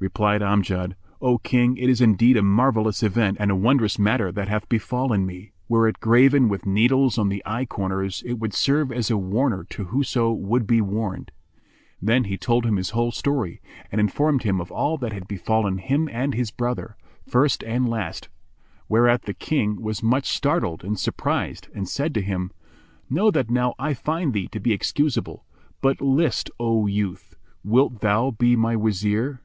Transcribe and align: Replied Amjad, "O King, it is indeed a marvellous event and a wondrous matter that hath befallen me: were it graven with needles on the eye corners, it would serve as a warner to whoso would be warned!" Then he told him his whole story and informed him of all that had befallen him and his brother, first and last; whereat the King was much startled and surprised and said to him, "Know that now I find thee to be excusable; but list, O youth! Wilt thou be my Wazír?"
Replied 0.00 0.42
Amjad, 0.42 0.96
"O 1.22 1.38
King, 1.38 1.78
it 1.78 1.88
is 1.88 2.02
indeed 2.02 2.36
a 2.36 2.42
marvellous 2.42 3.02
event 3.02 3.38
and 3.40 3.50
a 3.50 3.56
wondrous 3.56 3.98
matter 3.98 4.30
that 4.32 4.48
hath 4.48 4.68
befallen 4.68 5.24
me: 5.24 5.52
were 5.66 5.88
it 5.88 5.98
graven 5.98 6.50
with 6.50 6.66
needles 6.66 7.16
on 7.16 7.30
the 7.30 7.42
eye 7.46 7.64
corners, 7.64 8.22
it 8.26 8.34
would 8.38 8.52
serve 8.52 8.92
as 8.92 9.10
a 9.10 9.16
warner 9.16 9.64
to 9.70 9.84
whoso 9.84 10.30
would 10.30 10.66
be 10.66 10.82
warned!" 10.82 11.30
Then 12.02 12.24
he 12.24 12.36
told 12.36 12.66
him 12.66 12.76
his 12.76 12.90
whole 12.90 13.12
story 13.12 13.62
and 13.90 13.98
informed 13.98 14.42
him 14.42 14.60
of 14.60 14.70
all 14.70 14.98
that 14.98 15.14
had 15.14 15.26
befallen 15.26 15.78
him 15.78 16.10
and 16.12 16.34
his 16.34 16.50
brother, 16.50 16.98
first 17.26 17.62
and 17.64 17.88
last; 17.88 18.28
whereat 18.90 19.22
the 19.22 19.32
King 19.32 19.80
was 19.80 20.02
much 20.02 20.26
startled 20.28 20.84
and 20.84 20.98
surprised 20.98 21.68
and 21.74 21.88
said 21.88 22.12
to 22.12 22.20
him, 22.20 22.50
"Know 23.08 23.30
that 23.30 23.48
now 23.50 23.74
I 23.78 23.94
find 23.94 24.34
thee 24.34 24.48
to 24.48 24.60
be 24.60 24.72
excusable; 24.74 25.46
but 25.80 26.02
list, 26.02 26.50
O 26.60 26.86
youth! 26.86 27.36
Wilt 27.62 28.00
thou 28.00 28.30
be 28.32 28.54
my 28.54 28.76
Wazír?" 28.76 29.38